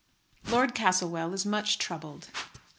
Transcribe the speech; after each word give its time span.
LORD 0.47 0.73
CASTLEWELL 0.73 1.31
IS 1.31 1.45
MUCH 1.45 1.77
TROUBLED. 1.77 2.29